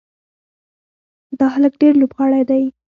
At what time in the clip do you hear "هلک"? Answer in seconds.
1.55-1.73